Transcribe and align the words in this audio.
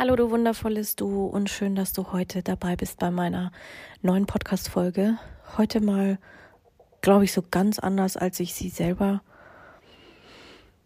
Hallo, 0.00 0.16
du 0.16 0.30
wundervolles 0.30 0.96
Du 0.96 1.26
und 1.26 1.50
schön, 1.50 1.74
dass 1.74 1.92
du 1.92 2.10
heute 2.10 2.42
dabei 2.42 2.74
bist 2.74 2.98
bei 2.98 3.10
meiner 3.10 3.52
neuen 4.00 4.24
Podcast-Folge. 4.24 5.18
Heute 5.58 5.82
mal, 5.82 6.18
glaube 7.02 7.24
ich, 7.24 7.32
so 7.32 7.42
ganz 7.42 7.78
anders, 7.78 8.16
als 8.16 8.40
ich 8.40 8.54
sie 8.54 8.70
selber 8.70 9.20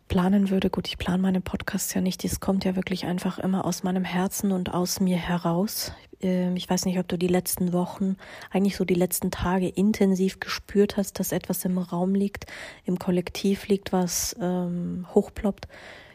planen 0.08 0.50
würde. 0.50 0.68
Gut, 0.68 0.88
ich 0.88 0.98
plane 0.98 1.22
meine 1.22 1.40
Podcasts 1.40 1.94
ja 1.94 2.00
nicht. 2.00 2.24
Das 2.24 2.40
kommt 2.40 2.64
ja 2.64 2.74
wirklich 2.74 3.06
einfach 3.06 3.38
immer 3.38 3.64
aus 3.66 3.84
meinem 3.84 4.02
Herzen 4.02 4.50
und 4.50 4.74
aus 4.74 4.98
mir 4.98 5.16
heraus. 5.16 5.92
Ähm, 6.20 6.56
ich 6.56 6.68
weiß 6.68 6.84
nicht, 6.84 6.98
ob 6.98 7.06
du 7.06 7.16
die 7.16 7.28
letzten 7.28 7.72
Wochen, 7.72 8.16
eigentlich 8.50 8.74
so 8.74 8.84
die 8.84 8.94
letzten 8.94 9.30
Tage 9.30 9.68
intensiv 9.68 10.40
gespürt 10.40 10.96
hast, 10.96 11.20
dass 11.20 11.30
etwas 11.30 11.64
im 11.64 11.78
Raum 11.78 12.16
liegt, 12.16 12.46
im 12.84 12.98
Kollektiv 12.98 13.68
liegt, 13.68 13.92
was 13.92 14.34
ähm, 14.40 15.06
hochploppt 15.14 15.68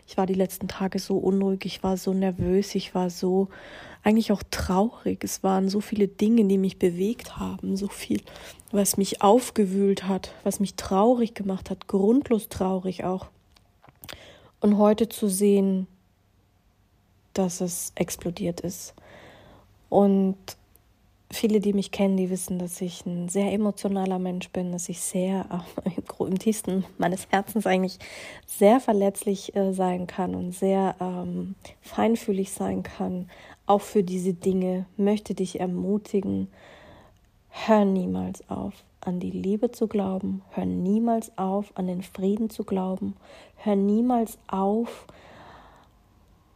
ich 0.09 0.17
war 0.17 0.25
die 0.25 0.33
letzten 0.33 0.67
Tage 0.67 0.97
so 0.97 1.17
unruhig, 1.17 1.65
ich 1.65 1.83
war 1.83 1.95
so 1.95 2.15
nervös, 2.15 2.73
ich 2.73 2.95
war 2.95 3.11
so 3.11 3.47
eigentlich 4.01 4.31
auch 4.31 4.41
traurig. 4.49 5.23
Es 5.23 5.43
waren 5.43 5.69
so 5.69 5.81
viele 5.81 6.07
Dinge, 6.07 6.45
die 6.45 6.57
mich 6.57 6.79
bewegt 6.79 7.37
haben, 7.37 7.77
so 7.77 7.87
viel, 7.89 8.19
was 8.71 8.97
mich 8.97 9.21
aufgewühlt 9.21 10.07
hat, 10.07 10.33
was 10.43 10.59
mich 10.59 10.73
traurig 10.73 11.35
gemacht 11.35 11.69
hat, 11.69 11.87
grundlos 11.87 12.49
traurig 12.49 13.03
auch. 13.03 13.27
Und 14.59 14.79
heute 14.79 15.09
zu 15.09 15.27
sehen, 15.27 15.85
dass 17.33 17.61
es 17.61 17.91
explodiert 17.93 18.61
ist. 18.61 18.95
Und 19.89 20.37
viele, 21.31 21.59
die 21.59 21.73
mich 21.73 21.91
kennen, 21.91 22.17
die 22.17 22.29
wissen, 22.29 22.59
dass 22.59 22.81
ich 22.81 23.05
ein 23.05 23.29
sehr 23.29 23.51
emotionaler 23.51 24.19
Mensch 24.19 24.49
bin, 24.49 24.71
dass 24.71 24.89
ich 24.89 25.01
sehr 25.01 25.45
äh, 25.85 25.91
im 26.23 26.39
tiefsten 26.39 26.85
meines 26.97 27.27
Herzens 27.29 27.67
eigentlich 27.67 27.99
sehr 28.47 28.79
verletzlich 28.79 29.55
äh, 29.55 29.73
sein 29.73 30.07
kann 30.07 30.35
und 30.35 30.53
sehr 30.53 30.95
ähm, 30.99 31.55
feinfühlig 31.81 32.51
sein 32.51 32.83
kann. 32.83 33.29
Auch 33.65 33.81
für 33.81 34.03
diese 34.03 34.33
Dinge 34.33 34.85
möchte 34.97 35.35
dich 35.35 35.59
ermutigen, 35.59 36.47
hör 37.49 37.85
niemals 37.85 38.47
auf, 38.49 38.73
an 39.01 39.19
die 39.19 39.31
Liebe 39.31 39.71
zu 39.71 39.87
glauben, 39.87 40.41
hör 40.51 40.65
niemals 40.65 41.37
auf, 41.37 41.71
an 41.75 41.87
den 41.87 42.01
Frieden 42.01 42.49
zu 42.49 42.63
glauben, 42.63 43.15
hör 43.57 43.75
niemals 43.75 44.39
auf, 44.47 45.05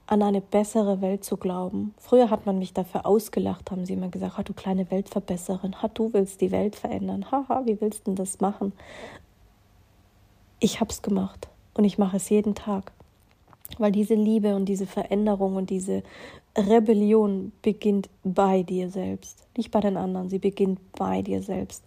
an 0.07 0.21
eine 0.21 0.41
bessere 0.41 1.01
Welt 1.01 1.23
zu 1.23 1.37
glauben. 1.37 1.93
Früher 1.97 2.29
hat 2.29 2.45
man 2.45 2.59
mich 2.59 2.73
dafür 2.73 3.05
ausgelacht, 3.05 3.71
haben 3.71 3.85
sie 3.85 3.93
immer 3.93 4.09
gesagt, 4.09 4.37
ha, 4.37 4.43
du 4.43 4.53
kleine 4.53 4.89
Weltverbesserin, 4.91 5.81
ha, 5.81 5.87
du 5.87 6.11
willst 6.13 6.41
die 6.41 6.51
Welt 6.51 6.75
verändern, 6.75 7.31
haha, 7.31 7.63
wie 7.65 7.79
willst 7.79 8.01
du 8.01 8.11
denn 8.11 8.15
das 8.15 8.41
machen? 8.41 8.73
Ich 10.59 10.79
hab's 10.79 11.01
gemacht 11.01 11.47
und 11.73 11.83
ich 11.85 11.97
mache 11.97 12.17
es 12.17 12.29
jeden 12.29 12.55
Tag, 12.55 12.91
weil 13.77 13.91
diese 13.91 14.15
Liebe 14.15 14.55
und 14.55 14.65
diese 14.65 14.85
Veränderung 14.85 15.55
und 15.55 15.69
diese 15.69 16.03
Rebellion 16.57 17.51
beginnt 17.61 18.09
bei 18.23 18.63
dir 18.63 18.89
selbst, 18.89 19.47
nicht 19.57 19.71
bei 19.71 19.79
den 19.79 19.97
anderen, 19.97 20.29
sie 20.29 20.39
beginnt 20.39 20.79
bei 20.93 21.21
dir 21.21 21.41
selbst. 21.41 21.83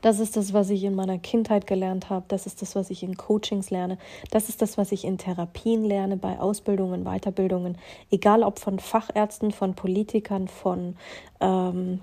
Das 0.00 0.18
ist 0.18 0.36
das, 0.36 0.52
was 0.52 0.70
ich 0.70 0.84
in 0.84 0.94
meiner 0.94 1.18
Kindheit 1.18 1.66
gelernt 1.66 2.08
habe. 2.10 2.24
Das 2.28 2.46
ist 2.46 2.62
das, 2.62 2.74
was 2.74 2.90
ich 2.90 3.02
in 3.02 3.16
Coachings 3.16 3.70
lerne. 3.70 3.98
Das 4.30 4.48
ist 4.48 4.62
das, 4.62 4.78
was 4.78 4.92
ich 4.92 5.04
in 5.04 5.18
Therapien 5.18 5.84
lerne, 5.84 6.16
bei 6.16 6.38
Ausbildungen, 6.38 7.04
Weiterbildungen. 7.04 7.76
Egal 8.10 8.42
ob 8.42 8.58
von 8.58 8.78
Fachärzten, 8.78 9.50
von 9.50 9.74
Politikern, 9.74 10.48
von 10.48 10.96
ähm, 11.40 12.00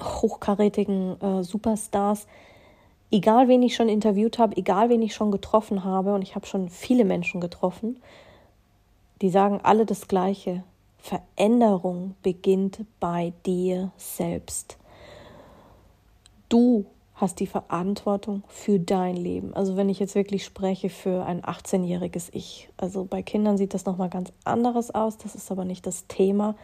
hochkarätigen 0.00 1.20
äh, 1.20 1.44
Superstars. 1.44 2.26
Egal, 3.10 3.48
wen 3.48 3.62
ich 3.62 3.74
schon 3.74 3.88
interviewt 3.88 4.38
habe, 4.38 4.56
egal, 4.56 4.90
wen 4.90 5.02
ich 5.02 5.14
schon 5.14 5.30
getroffen 5.30 5.84
habe, 5.84 6.14
und 6.14 6.22
ich 6.22 6.34
habe 6.34 6.46
schon 6.46 6.68
viele 6.68 7.04
Menschen 7.04 7.40
getroffen, 7.40 8.00
die 9.22 9.30
sagen 9.30 9.60
alle 9.62 9.86
das 9.86 10.08
Gleiche. 10.08 10.62
Veränderung 10.98 12.16
beginnt 12.22 12.84
bei 13.00 13.32
dir 13.46 13.92
selbst. 13.96 14.76
Du 16.48 16.86
hast 17.18 17.40
die 17.40 17.46
Verantwortung 17.46 18.44
für 18.48 18.78
dein 18.78 19.16
Leben. 19.16 19.52
Also 19.54 19.76
wenn 19.76 19.88
ich 19.88 19.98
jetzt 19.98 20.14
wirklich 20.14 20.44
spreche 20.44 20.88
für 20.88 21.26
ein 21.26 21.42
18-jähriges 21.42 22.28
Ich. 22.32 22.68
Also 22.76 23.04
bei 23.04 23.22
Kindern 23.22 23.58
sieht 23.58 23.74
das 23.74 23.84
nochmal 23.84 24.08
ganz 24.08 24.32
anderes 24.44 24.94
aus, 24.94 25.18
das 25.18 25.34
ist 25.34 25.50
aber 25.50 25.64
nicht 25.64 25.86
das 25.86 26.06
Thema. 26.06 26.54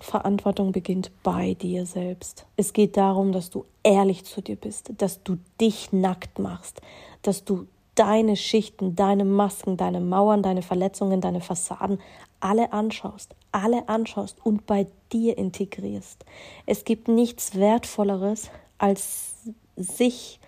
Verantwortung 0.00 0.72
beginnt 0.72 1.12
bei 1.22 1.54
dir 1.54 1.86
selbst. 1.86 2.46
Es 2.56 2.72
geht 2.72 2.96
darum, 2.96 3.30
dass 3.30 3.50
du 3.50 3.64
ehrlich 3.84 4.24
zu 4.24 4.42
dir 4.42 4.56
bist, 4.56 4.92
dass 4.98 5.22
du 5.22 5.38
dich 5.60 5.92
nackt 5.92 6.40
machst, 6.40 6.80
dass 7.22 7.44
du 7.44 7.68
deine 7.94 8.34
Schichten, 8.34 8.96
deine 8.96 9.24
Masken, 9.24 9.76
deine 9.76 10.00
Mauern, 10.00 10.42
deine 10.42 10.62
Verletzungen, 10.62 11.20
deine 11.20 11.40
Fassaden 11.40 12.00
alle 12.40 12.72
anschaust, 12.72 13.36
alle 13.52 13.88
anschaust 13.88 14.36
und 14.44 14.66
bei 14.66 14.88
dir 15.12 15.38
integrierst. 15.38 16.24
Es 16.66 16.84
gibt 16.84 17.06
nichts 17.06 17.54
Wertvolleres, 17.54 18.50
als 18.84 19.32
sich, 19.76 20.38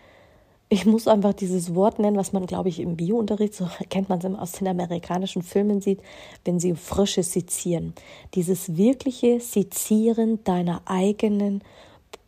ich 0.69 0.85
muss 0.85 1.09
einfach 1.09 1.33
dieses 1.33 1.75
Wort 1.75 1.99
nennen, 1.99 2.19
was 2.19 2.35
man, 2.35 2.45
glaube 2.45 2.69
ich, 2.69 2.81
im 2.81 2.97
Biounterricht, 2.97 3.55
so 3.55 3.67
kennt 3.89 4.11
man 4.11 4.19
es 4.19 4.25
immer 4.25 4.43
aus 4.43 4.53
den 4.53 4.69
amerikanischen 4.69 5.43
Filmen 5.43 5.81
sieht, 5.81 6.01
wenn 6.45 6.61
sie 6.61 6.75
frische 6.75 7.23
sezieren. 7.23 7.95
Dieses 8.35 8.77
wirkliche 8.77 9.41
Sezieren 9.41 10.45
deiner 10.45 10.83
eigenen 10.85 11.63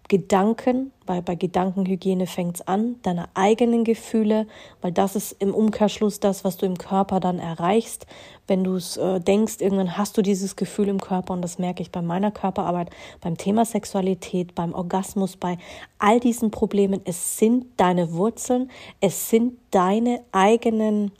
Gedanken, 0.08 0.92
weil 1.08 1.22
bei 1.22 1.34
Gedankenhygiene 1.34 2.26
fängt 2.26 2.56
es 2.56 2.68
an, 2.68 2.96
deine 3.02 3.28
eigenen 3.34 3.84
Gefühle, 3.84 4.46
weil 4.82 4.92
das 4.92 5.16
ist 5.16 5.32
im 5.40 5.54
Umkehrschluss 5.54 6.20
das, 6.20 6.44
was 6.44 6.56
du 6.56 6.66
im 6.66 6.78
Körper 6.78 7.18
dann 7.18 7.38
erreichst. 7.38 8.06
Wenn 8.46 8.64
du 8.64 8.76
es 8.76 8.96
äh, 8.96 9.20
denkst, 9.20 9.56
irgendwann 9.60 9.96
hast 9.96 10.16
du 10.16 10.22
dieses 10.22 10.56
Gefühl 10.56 10.88
im 10.88 11.00
Körper 11.00 11.32
und 11.32 11.42
das 11.42 11.58
merke 11.58 11.82
ich 11.82 11.90
bei 11.90 12.02
meiner 12.02 12.30
Körperarbeit, 12.30 12.90
beim 13.20 13.36
Thema 13.36 13.64
Sexualität, 13.64 14.54
beim 14.54 14.74
Orgasmus, 14.74 15.36
bei 15.36 15.58
all 15.98 16.20
diesen 16.20 16.50
Problemen. 16.50 17.00
Es 17.04 17.38
sind 17.38 17.66
deine 17.76 18.12
Wurzeln, 18.12 18.70
es 19.00 19.30
sind 19.30 19.58
deine 19.70 20.20
eigenen 20.32 21.12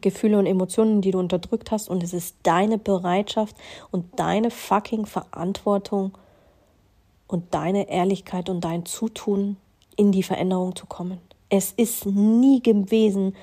Gefühle 0.00 0.38
und 0.38 0.46
Emotionen, 0.46 1.00
die 1.00 1.12
du 1.12 1.18
unterdrückt 1.18 1.70
hast 1.70 1.88
und 1.88 2.02
es 2.02 2.12
ist 2.12 2.36
deine 2.42 2.78
Bereitschaft 2.78 3.56
und 3.90 4.18
deine 4.18 4.50
fucking 4.50 5.06
Verantwortung, 5.06 6.12
und 7.28 7.54
deine 7.54 7.88
Ehrlichkeit 7.88 8.48
und 8.48 8.64
dein 8.64 8.84
Zutun 8.84 9.56
in 9.96 10.10
die 10.10 10.22
Veränderung 10.22 10.74
zu 10.74 10.86
kommen. 10.86 11.18
Es 11.50 11.72
ist 11.72 12.06
nie 12.06 12.60
gewesen, 12.62 13.36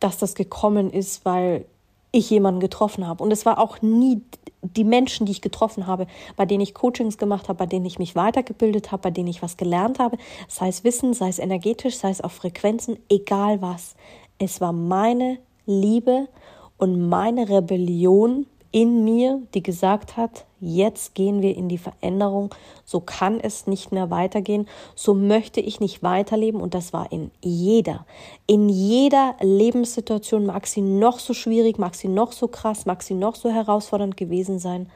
dass 0.00 0.18
das 0.18 0.34
gekommen 0.34 0.90
ist, 0.90 1.24
weil 1.24 1.64
ich 2.12 2.28
jemanden 2.30 2.60
getroffen 2.60 3.06
habe. 3.06 3.22
Und 3.22 3.30
es 3.30 3.46
war 3.46 3.58
auch 3.58 3.80
nie 3.82 4.22
die 4.62 4.84
Menschen, 4.84 5.26
die 5.26 5.32
ich 5.32 5.40
getroffen 5.40 5.86
habe, 5.86 6.06
bei 6.36 6.44
denen 6.44 6.60
ich 6.60 6.74
Coachings 6.74 7.18
gemacht 7.18 7.48
habe, 7.48 7.58
bei 7.58 7.66
denen 7.66 7.86
ich 7.86 7.98
mich 7.98 8.14
weitergebildet 8.14 8.92
habe, 8.92 9.02
bei 9.02 9.10
denen 9.10 9.28
ich 9.28 9.42
was 9.42 9.56
gelernt 9.56 9.98
habe, 9.98 10.18
sei 10.48 10.68
es 10.68 10.84
Wissen, 10.84 11.14
sei 11.14 11.28
es 11.28 11.38
energetisch, 11.38 11.96
sei 11.96 12.10
es 12.10 12.20
auf 12.20 12.32
Frequenzen, 12.32 12.98
egal 13.08 13.62
was. 13.62 13.94
Es 14.38 14.60
war 14.60 14.72
meine 14.72 15.38
Liebe 15.66 16.28
und 16.76 17.08
meine 17.08 17.48
Rebellion 17.48 18.46
in 18.72 19.04
mir, 19.04 19.42
die 19.54 19.62
gesagt 19.62 20.16
hat, 20.16 20.44
jetzt 20.60 21.14
gehen 21.14 21.42
wir 21.42 21.56
in 21.56 21.68
die 21.68 21.78
Veränderung, 21.78 22.54
so 22.84 23.00
kann 23.00 23.40
es 23.40 23.66
nicht 23.66 23.92
mehr 23.92 24.10
weitergehen, 24.10 24.68
so 24.94 25.14
möchte 25.14 25.60
ich 25.60 25.80
nicht 25.80 26.02
weiterleben. 26.02 26.60
Und 26.60 26.74
das 26.74 26.92
war 26.92 27.10
in 27.10 27.30
jeder, 27.42 28.06
in 28.46 28.68
jeder 28.68 29.34
Lebenssituation, 29.40 30.46
mag 30.46 30.66
sie 30.66 30.82
noch 30.82 31.18
so 31.18 31.34
schwierig, 31.34 31.78
mag 31.78 31.94
sie 31.94 32.08
noch 32.08 32.32
so 32.32 32.48
krass, 32.48 32.86
mag 32.86 33.02
sie 33.02 33.14
noch 33.14 33.34
so 33.34 33.50
herausfordernd 33.50 34.16
gewesen 34.16 34.58
sein, 34.58 34.90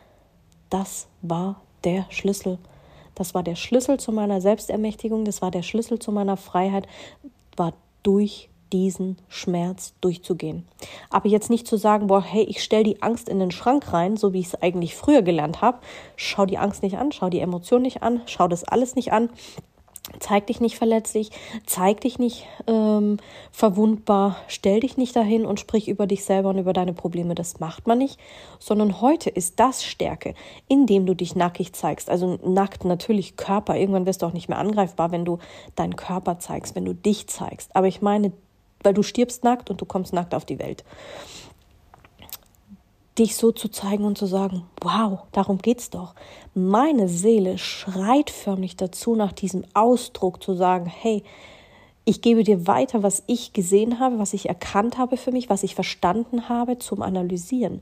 das 0.71 1.09
war 1.23 1.61
der 1.85 2.07
Schlüssel. 2.11 2.59
Das 3.15 3.35
war 3.35 3.43
der 3.43 3.55
Schlüssel 3.55 3.99
zu 3.99 4.13
meiner 4.13 4.41
Selbstermächtigung, 4.41 5.25
das 5.25 5.41
war 5.41 5.51
der 5.51 5.63
Schlüssel 5.63 5.99
zu 5.99 6.11
meiner 6.11 6.37
Freiheit, 6.37 6.87
war 7.57 7.73
durch 8.03 8.49
diesen 8.75 9.17
Schmerz 9.29 9.95
durchzugehen. 10.01 10.67
Aber 11.09 11.29
jetzt 11.29 11.49
nicht 11.49 11.67
zu 11.67 11.77
sagen, 11.77 12.09
boah, 12.09 12.23
hey, 12.23 12.43
ich 12.43 12.63
stelle 12.63 12.83
die 12.83 13.03
Angst 13.03 13.29
in 13.29 13.39
den 13.39 13.53
Schrank 13.53 13.93
rein, 13.93 14.17
so 14.17 14.33
wie 14.33 14.41
ich 14.41 14.49
es 14.49 14.63
eigentlich 14.63 14.97
früher 14.97 15.23
gelernt 15.23 15.63
habe. 15.63 15.79
Schau 16.17 16.45
die 16.45 16.59
Angst 16.59 16.83
nicht 16.83 16.99
an, 16.99 17.13
schau 17.13 17.31
die 17.31 17.39
Emotion 17.39 17.83
nicht 17.83 18.03
an, 18.03 18.23
schau 18.27 18.49
das 18.49 18.65
alles 18.65 18.97
nicht 18.97 19.13
an. 19.13 19.31
Zeig 20.19 20.49
dich 20.49 20.61
nicht 20.61 20.77
verletzlich, 20.77 21.31
zeig 21.65 22.03
dich 22.03 22.19
nicht 22.19 22.45
ähm, 22.67 23.17
verwundbar, 23.53 24.37
stell 24.49 24.81
dich 24.81 24.99
nicht 24.99 25.17
dahin 25.17 25.47
und 25.47 25.61
sprich 25.61 25.89
über 25.89 26.07
dich 26.07 26.25
selber 26.25 26.51
und 26.51 26.59
über 26.59 26.75
deine 26.75 26.93
Probleme. 26.93 27.35
Das 27.35 27.59
macht 27.59 27.87
man 27.87 27.99
nicht, 27.99 28.21
sondern 28.59 29.01
heute 29.01 29.31
ist 29.31 29.59
das 29.61 29.83
Stärke, 29.83 30.35
indem 30.69 31.07
du 31.07 31.15
dich 31.15 31.37
nackig 31.37 31.73
zeigst. 31.73 32.11
Also 32.11 32.39
nackt 32.45 32.85
natürlich 32.85 33.37
Körper. 33.37 33.77
Irgendwann 33.77 34.05
wirst 34.05 34.21
du 34.21 34.27
auch 34.27 34.35
nicht 34.35 34.49
mehr 34.51 34.59
angreifbar, 34.59 35.11
wenn 35.11 35.25
du 35.25 35.39
deinen 35.75 35.97
Körper 35.97 36.39
zeigst, 36.39 36.75
wenn 36.75 36.85
du 36.85 36.95
dich 36.95 37.27
zeigst. 37.29 37.75
Aber 37.75 37.87
ich 37.87 38.03
meine, 38.03 38.33
weil 38.85 38.95
du 38.95 39.03
stirbst 39.03 39.45
nackt 39.45 39.71
und 39.71 39.81
du 39.81 39.85
kommst 39.85 40.13
nackt 40.13 40.35
auf 40.35 40.45
die 40.45 40.59
Welt 40.59 40.85
dich 43.19 43.37
so 43.37 43.53
zu 43.53 43.69
zeigen 43.69 44.05
und 44.05 44.19
zu 44.19 44.27
sagen, 44.27 44.65
wow, 44.81 45.21
darum 45.33 45.59
geht's 45.59 45.91
doch. 45.91 46.15
Meine 46.55 47.09
Seele 47.09 47.59
schreit 47.59 48.31
förmlich 48.31 48.77
dazu 48.77 49.15
nach 49.15 49.33
diesem 49.33 49.65
Ausdruck 49.73 50.43
zu 50.43 50.55
sagen, 50.55 50.87
hey, 50.87 51.23
ich 52.05 52.21
gebe 52.21 52.43
dir 52.43 52.67
weiter, 52.67 53.03
was 53.03 53.23
ich 53.27 53.53
gesehen 53.53 53.99
habe, 53.99 54.19
was 54.19 54.35
ich 54.35 54.49
erkannt 54.49 54.99
habe 54.99 55.17
für 55.17 55.33
mich, 55.33 55.49
was 55.49 55.63
ich 55.63 55.75
verstanden 55.75 56.49
habe 56.49 56.79
zum 56.79 57.03
Analysieren. 57.03 57.81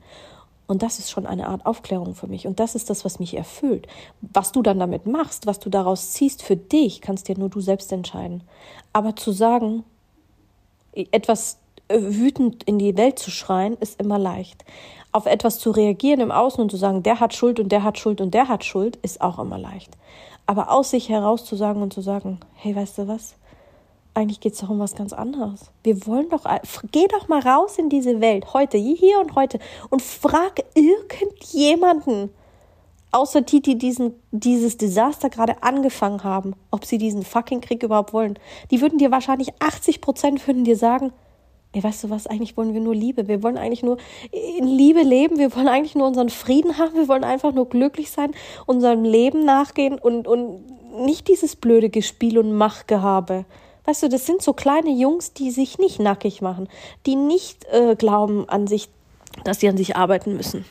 Und 0.69 0.82
das 0.82 0.98
ist 0.98 1.10
schon 1.10 1.26
eine 1.26 1.48
Art 1.48 1.66
Aufklärung 1.66 2.14
für 2.14 2.28
mich. 2.28 2.46
Und 2.46 2.60
das 2.60 2.75
ist 2.75 2.88
das, 2.88 3.05
was 3.05 3.19
mich 3.19 3.37
erfüllt. 3.37 3.88
Was 4.20 4.52
du 4.52 4.62
dann 4.62 4.78
damit 4.78 5.06
machst, 5.06 5.46
was 5.46 5.58
du 5.58 5.70
daraus 5.70 6.12
ziehst 6.12 6.43
für 6.43 6.56
dich, 6.56 7.00
kannst 7.00 7.28
dir 7.28 7.37
nur 7.37 7.48
du 7.48 7.60
selbst 7.60 7.90
entscheiden. 7.93 8.44
Aber 8.93 9.16
zu 9.16 9.32
sagen, 9.32 9.82
etwas 10.94 11.58
wütend 11.88 12.62
in 12.64 12.78
die 12.78 12.96
Welt 12.96 13.18
zu 13.18 13.30
schreien, 13.30 13.76
ist 13.80 14.00
immer 14.00 14.18
leicht 14.18 14.64
auf 15.12 15.26
etwas 15.26 15.58
zu 15.58 15.70
reagieren 15.70 16.20
im 16.20 16.30
Außen 16.30 16.60
und 16.60 16.70
zu 16.70 16.78
sagen, 16.78 17.02
der 17.02 17.20
hat 17.20 17.34
Schuld 17.34 17.60
und 17.60 17.70
der 17.70 17.84
hat 17.84 17.98
Schuld 17.98 18.20
und 18.20 18.32
der 18.32 18.48
hat 18.48 18.64
Schuld, 18.64 18.96
ist 18.96 19.20
auch 19.20 19.38
immer 19.38 19.58
leicht. 19.58 19.92
Aber 20.46 20.70
aus 20.70 20.90
sich 20.90 21.08
heraus 21.10 21.44
zu 21.44 21.54
sagen 21.54 21.82
und 21.82 21.92
zu 21.92 22.00
sagen, 22.00 22.40
hey, 22.54 22.74
weißt 22.74 22.98
du 22.98 23.08
was? 23.08 23.36
Eigentlich 24.14 24.40
geht 24.40 24.54
es 24.54 24.60
doch 24.60 24.70
um 24.70 24.78
was 24.78 24.94
ganz 24.94 25.12
anderes. 25.12 25.70
Wir 25.84 26.06
wollen 26.06 26.28
doch, 26.30 26.44
geh 26.90 27.06
doch 27.08 27.28
mal 27.28 27.40
raus 27.40 27.78
in 27.78 27.88
diese 27.88 28.20
Welt, 28.20 28.52
heute, 28.52 28.76
hier 28.76 29.20
und 29.20 29.34
heute, 29.36 29.58
und 29.90 30.02
frag 30.02 30.64
irgendjemanden, 30.74 32.30
außer 33.12 33.42
die, 33.42 33.60
die 33.60 33.76
diesen, 33.78 34.14
dieses 34.30 34.76
Desaster 34.78 35.30
gerade 35.30 35.62
angefangen 35.62 36.24
haben, 36.24 36.54
ob 36.70 36.84
sie 36.84 36.98
diesen 36.98 37.22
fucking 37.22 37.60
Krieg 37.60 37.82
überhaupt 37.82 38.12
wollen. 38.12 38.38
Die 38.70 38.80
würden 38.80 38.98
dir 38.98 39.10
wahrscheinlich 39.10 39.50
80 39.60 40.00
Prozent 40.00 40.46
würden 40.46 40.64
dir 40.64 40.76
sagen, 40.76 41.12
ey, 41.72 41.82
weißt 41.82 42.04
du 42.04 42.10
was, 42.10 42.26
eigentlich 42.26 42.56
wollen 42.56 42.74
wir 42.74 42.80
nur 42.80 42.94
Liebe. 42.94 43.28
Wir 43.28 43.42
wollen 43.42 43.58
eigentlich 43.58 43.82
nur 43.82 43.98
in 44.30 44.66
Liebe 44.66 45.02
leben. 45.02 45.38
Wir 45.38 45.54
wollen 45.54 45.68
eigentlich 45.68 45.94
nur 45.94 46.06
unseren 46.06 46.30
Frieden 46.30 46.78
haben. 46.78 46.94
Wir 46.94 47.08
wollen 47.08 47.24
einfach 47.24 47.52
nur 47.52 47.68
glücklich 47.68 48.10
sein, 48.10 48.32
unserem 48.66 49.04
Leben 49.04 49.44
nachgehen 49.44 49.98
und, 49.98 50.26
und 50.26 50.62
nicht 51.04 51.28
dieses 51.28 51.56
blöde 51.56 51.90
Gespiel 51.90 52.38
und 52.38 52.52
Machtgehabe. 52.52 53.44
Weißt 53.84 54.02
du, 54.02 54.08
das 54.08 54.26
sind 54.26 54.42
so 54.42 54.52
kleine 54.52 54.90
Jungs, 54.90 55.32
die 55.32 55.50
sich 55.50 55.78
nicht 55.78 55.98
nackig 55.98 56.40
machen, 56.40 56.68
die 57.06 57.16
nicht 57.16 57.64
äh, 57.72 57.96
glauben 57.96 58.48
an 58.48 58.66
sich, 58.66 58.88
dass 59.44 59.60
sie 59.60 59.68
an 59.68 59.76
sich 59.76 59.96
arbeiten 59.96 60.36
müssen. 60.36 60.64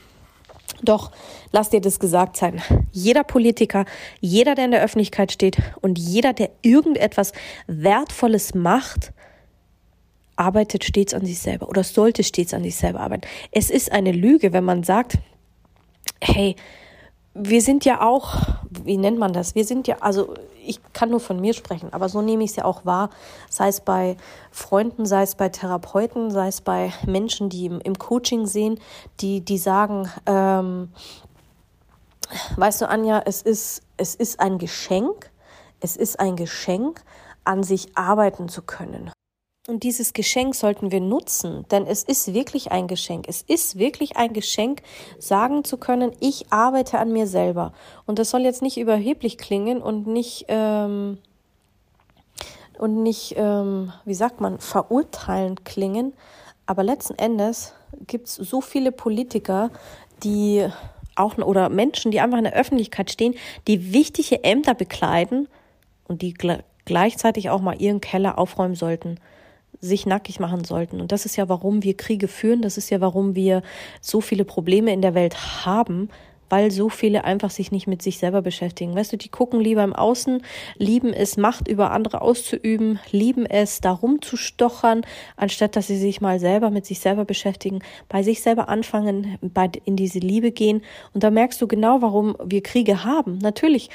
Doch, 0.83 1.11
lass 1.51 1.69
dir 1.69 1.81
das 1.81 1.99
gesagt 1.99 2.37
sein. 2.37 2.61
Jeder 2.91 3.23
Politiker, 3.23 3.85
jeder, 4.19 4.55
der 4.55 4.65
in 4.65 4.71
der 4.71 4.83
Öffentlichkeit 4.83 5.31
steht 5.31 5.57
und 5.81 5.99
jeder, 5.99 6.33
der 6.33 6.49
irgendetwas 6.61 7.33
Wertvolles 7.67 8.53
macht, 8.53 9.11
arbeitet 10.35 10.83
stets 10.83 11.13
an 11.13 11.25
sich 11.25 11.39
selber 11.39 11.69
oder 11.69 11.83
sollte 11.83 12.23
stets 12.23 12.53
an 12.53 12.63
sich 12.63 12.75
selber 12.75 13.01
arbeiten. 13.01 13.27
Es 13.51 13.69
ist 13.69 13.91
eine 13.91 14.11
Lüge, 14.11 14.53
wenn 14.53 14.63
man 14.63 14.83
sagt, 14.83 15.17
hey, 16.21 16.55
wir 17.33 17.61
sind 17.61 17.85
ja 17.85 18.01
auch, 18.01 18.35
wie 18.83 18.97
nennt 18.97 19.17
man 19.17 19.33
das? 19.33 19.55
Wir 19.55 19.65
sind 19.65 19.87
ja, 19.87 19.97
also 19.99 20.33
ich 20.63 20.79
kann 20.93 21.09
nur 21.09 21.19
von 21.19 21.39
mir 21.39 21.53
sprechen, 21.53 21.93
aber 21.93 22.09
so 22.09 22.21
nehme 22.21 22.43
ich 22.43 22.51
es 22.51 22.55
ja 22.57 22.65
auch 22.65 22.85
wahr, 22.85 23.09
sei 23.49 23.69
es 23.69 23.81
bei 23.81 24.17
Freunden, 24.51 25.05
sei 25.05 25.23
es 25.23 25.35
bei 25.35 25.49
Therapeuten, 25.49 26.31
sei 26.31 26.47
es 26.47 26.61
bei 26.61 26.93
Menschen, 27.05 27.49
die 27.49 27.65
im, 27.65 27.79
im 27.81 27.97
Coaching 27.97 28.45
sehen, 28.45 28.79
die, 29.21 29.41
die 29.41 29.57
sagen, 29.57 30.09
ähm, 30.25 30.89
weißt 32.57 32.81
du, 32.81 32.89
Anja, 32.89 33.21
es 33.25 33.41
ist, 33.41 33.81
es 33.97 34.15
ist 34.15 34.39
ein 34.39 34.57
Geschenk, 34.57 35.31
es 35.79 35.95
ist 35.95 36.19
ein 36.19 36.35
Geschenk, 36.35 37.03
an 37.43 37.63
sich 37.63 37.97
arbeiten 37.97 38.49
zu 38.49 38.61
können. 38.61 39.11
Und 39.71 39.83
dieses 39.83 40.11
Geschenk 40.11 40.53
sollten 40.53 40.91
wir 40.91 40.99
nutzen, 40.99 41.65
denn 41.71 41.87
es 41.87 42.03
ist 42.03 42.33
wirklich 42.33 42.73
ein 42.73 42.87
Geschenk. 42.87 43.23
Es 43.29 43.41
ist 43.41 43.79
wirklich 43.79 44.17
ein 44.17 44.33
Geschenk, 44.33 44.81
sagen 45.17 45.63
zu 45.63 45.77
können, 45.77 46.11
ich 46.19 46.51
arbeite 46.51 46.99
an 46.99 47.13
mir 47.13 47.25
selber. 47.25 47.71
Und 48.05 48.19
das 48.19 48.31
soll 48.31 48.41
jetzt 48.41 48.61
nicht 48.61 48.77
überheblich 48.77 49.37
klingen 49.37 49.81
und 49.81 50.07
nicht, 50.07 50.43
ähm, 50.49 51.19
und 52.79 53.01
nicht, 53.01 53.35
ähm, 53.37 53.93
wie 54.03 54.13
sagt 54.13 54.41
man, 54.41 54.59
verurteilend 54.59 55.63
klingen. 55.63 56.11
Aber 56.65 56.83
letzten 56.83 57.17
Endes 57.17 57.73
gibt 58.07 58.27
es 58.27 58.35
so 58.35 58.59
viele 58.59 58.91
Politiker, 58.91 59.71
die 60.21 60.67
auch 61.15 61.37
oder 61.37 61.69
Menschen, 61.69 62.11
die 62.11 62.19
einfach 62.19 62.39
in 62.39 62.43
der 62.43 62.55
Öffentlichkeit 62.55 63.09
stehen, 63.09 63.35
die 63.69 63.93
wichtige 63.93 64.43
Ämter 64.43 64.73
bekleiden 64.73 65.47
und 66.09 66.21
die 66.21 66.33
gleichzeitig 66.83 67.49
auch 67.49 67.61
mal 67.61 67.81
ihren 67.81 68.01
Keller 68.01 68.37
aufräumen 68.37 68.75
sollten 68.75 69.17
sich 69.81 70.05
nackig 70.05 70.39
machen 70.39 70.63
sollten. 70.63 71.01
Und 71.01 71.11
das 71.11 71.25
ist 71.25 71.35
ja, 71.35 71.49
warum 71.49 71.83
wir 71.83 71.97
Kriege 71.97 72.27
führen, 72.27 72.61
das 72.61 72.77
ist 72.77 72.89
ja, 72.89 73.01
warum 73.01 73.35
wir 73.35 73.63
so 73.99 74.21
viele 74.21 74.45
Probleme 74.45 74.93
in 74.93 75.01
der 75.01 75.15
Welt 75.15 75.65
haben, 75.65 76.09
weil 76.51 76.69
so 76.69 76.89
viele 76.89 77.23
einfach 77.23 77.49
sich 77.49 77.71
nicht 77.71 77.87
mit 77.87 78.01
sich 78.01 78.19
selber 78.19 78.41
beschäftigen. 78.41 78.93
Weißt 78.93 79.13
du, 79.13 79.17
die 79.17 79.29
gucken 79.29 79.61
lieber 79.61 79.83
im 79.83 79.93
Außen, 79.93 80.43
lieben 80.77 81.13
es, 81.13 81.37
Macht 81.37 81.67
über 81.67 81.91
andere 81.91 82.21
auszuüben, 82.21 82.99
lieben 83.09 83.45
es, 83.45 83.79
darum 83.79 84.21
zu 84.21 84.35
stochern, 84.35 85.01
anstatt 85.37 85.75
dass 85.75 85.87
sie 85.87 85.97
sich 85.97 86.19
mal 86.19 86.39
selber 86.39 86.69
mit 86.69 86.85
sich 86.85 86.99
selber 86.99 87.23
beschäftigen, 87.23 87.79
bei 88.09 88.21
sich 88.21 88.41
selber 88.41 88.67
anfangen, 88.67 89.37
bei, 89.41 89.71
in 89.85 89.95
diese 89.95 90.19
Liebe 90.19 90.51
gehen. 90.51 90.83
Und 91.13 91.23
da 91.23 91.31
merkst 91.31 91.61
du 91.61 91.67
genau, 91.67 92.01
warum 92.01 92.35
wir 92.43 92.61
Kriege 92.61 93.05
haben. 93.05 93.37
Natürlich 93.37 93.89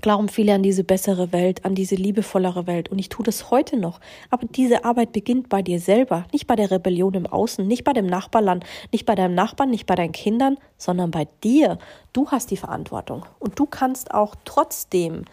glauben 0.00 0.28
viele 0.28 0.54
an 0.54 0.62
diese 0.62 0.84
bessere 0.84 1.32
Welt, 1.32 1.64
an 1.64 1.74
diese 1.74 1.94
liebevollere 1.94 2.66
Welt. 2.66 2.90
Und 2.90 2.98
ich 2.98 3.08
tue 3.08 3.24
das 3.24 3.50
heute 3.50 3.76
noch. 3.76 4.00
Aber 4.30 4.46
diese 4.46 4.84
Arbeit 4.84 5.12
beginnt 5.12 5.48
bei 5.48 5.62
dir 5.62 5.80
selber, 5.80 6.26
nicht 6.32 6.46
bei 6.46 6.56
der 6.56 6.70
Rebellion 6.70 7.14
im 7.14 7.26
Außen, 7.26 7.66
nicht 7.66 7.84
bei 7.84 7.92
dem 7.92 8.06
Nachbarland, 8.06 8.64
nicht 8.92 9.06
bei 9.06 9.14
deinem 9.14 9.34
Nachbarn, 9.34 9.70
nicht 9.70 9.86
bei 9.86 9.94
deinen 9.94 10.12
Kindern, 10.12 10.58
sondern 10.76 11.10
bei 11.10 11.26
dir. 11.42 11.78
Du 12.12 12.30
hast 12.30 12.50
die 12.50 12.56
Verantwortung. 12.56 13.24
Und 13.38 13.58
du 13.58 13.66
kannst 13.66 14.12
auch 14.12 14.34
trotzdem 14.44 15.24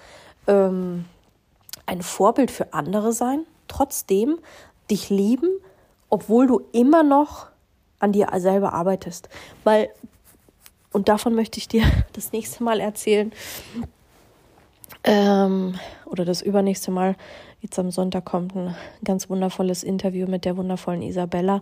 ähm, 0.48 1.06
ein 1.86 2.02
Vorbild 2.02 2.50
für 2.50 2.74
andere 2.74 3.12
sein, 3.12 3.46
trotzdem 3.68 4.40
dich 4.90 5.10
lieben, 5.10 5.50
obwohl 6.10 6.48
du 6.48 6.62
immer 6.72 7.04
noch 7.04 7.48
an 8.00 8.14
dir 8.14 8.30
selber 8.38 8.74
arbeitest. 8.74 9.28
Weil, 9.64 9.90
und 10.94 11.10
davon 11.10 11.36
möchte 11.36 11.58
ich 11.58 11.68
dir 11.68 11.84
das 12.14 12.32
nächste 12.32 12.64
Mal 12.64 12.80
erzählen, 12.80 13.34
ähm, 15.06 15.76
oder 16.06 16.26
das 16.26 16.42
übernächste 16.42 16.92
Mal, 16.92 17.16
jetzt 17.62 17.80
am 17.80 17.92
Sonntag 17.92 18.26
kommt 18.26 18.56
ein 18.56 18.76
ganz 19.04 19.30
wundervolles 19.30 19.84
Interview 19.84 20.28
mit 20.28 20.46
der 20.46 20.58
wundervollen 20.58 21.02
Isabella, 21.02 21.62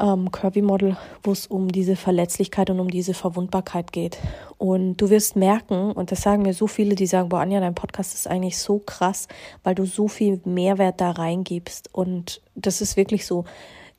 ähm, 0.00 0.30
Curvy 0.30 0.62
Model, 0.62 0.96
wo 1.22 1.32
es 1.32 1.46
um 1.46 1.70
diese 1.70 1.96
Verletzlichkeit 1.96 2.70
und 2.70 2.80
um 2.80 2.90
diese 2.90 3.14
Verwundbarkeit 3.14 3.92
geht. 3.92 4.18
Und 4.58 4.96
du 4.96 5.10
wirst 5.10 5.36
merken, 5.36 5.92
und 5.92 6.12
das 6.12 6.22
sagen 6.22 6.42
mir 6.42 6.54
so 6.54 6.66
viele, 6.66 6.94
die 6.94 7.06
sagen, 7.06 7.28
boah, 7.28 7.40
Anja, 7.40 7.60
dein 7.60 7.74
Podcast 7.74 8.14
ist 8.14 8.28
eigentlich 8.28 8.58
so 8.58 8.78
krass, 8.78 9.28
weil 9.62 9.74
du 9.74 9.86
so 9.86 10.08
viel 10.08 10.40
Mehrwert 10.44 11.00
da 11.00 11.12
reingibst. 11.12 11.94
Und 11.94 12.42
das 12.54 12.80
ist 12.80 12.96
wirklich 12.96 13.26
so. 13.26 13.44